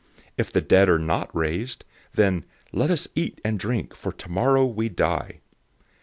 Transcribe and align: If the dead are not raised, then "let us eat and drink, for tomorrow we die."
If 0.35 0.51
the 0.51 0.61
dead 0.61 0.89
are 0.89 0.97
not 0.97 1.29
raised, 1.31 1.85
then 2.13 2.43
"let 2.71 2.89
us 2.89 3.07
eat 3.13 3.39
and 3.45 3.59
drink, 3.59 3.93
for 3.93 4.11
tomorrow 4.11 4.65
we 4.65 4.89
die." 4.89 5.41